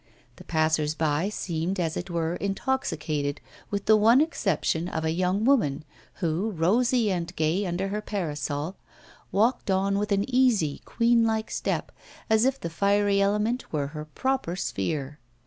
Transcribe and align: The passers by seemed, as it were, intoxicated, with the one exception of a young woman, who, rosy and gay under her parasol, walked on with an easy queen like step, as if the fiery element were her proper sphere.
The 0.37 0.43
passers 0.43 0.95
by 0.95 1.29
seemed, 1.29 1.79
as 1.79 1.95
it 1.95 2.09
were, 2.09 2.35
intoxicated, 2.37 3.39
with 3.69 3.85
the 3.85 3.95
one 3.95 4.19
exception 4.19 4.87
of 4.89 5.05
a 5.05 5.11
young 5.11 5.45
woman, 5.45 5.83
who, 6.15 6.49
rosy 6.49 7.11
and 7.11 7.31
gay 7.35 7.67
under 7.67 7.89
her 7.89 8.01
parasol, 8.01 8.77
walked 9.31 9.69
on 9.69 9.99
with 9.99 10.11
an 10.11 10.27
easy 10.27 10.81
queen 10.85 11.23
like 11.23 11.51
step, 11.51 11.91
as 12.31 12.45
if 12.45 12.59
the 12.59 12.67
fiery 12.71 13.21
element 13.21 13.71
were 13.71 13.87
her 13.89 14.05
proper 14.05 14.55
sphere. 14.55 15.19